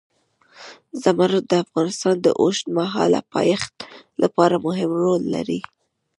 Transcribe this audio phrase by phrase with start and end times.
[1.03, 3.75] زمرد د افغانستان د اوږدمهاله پایښت
[4.21, 5.59] لپاره مهم رول لري.